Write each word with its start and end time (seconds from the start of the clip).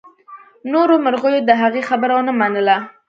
نورو 0.71 0.93
مرغیو 1.05 1.47
د 1.49 1.51
هغې 1.61 1.81
خبره 1.89 2.13
ونه 2.15 2.33
منله. 2.39 2.77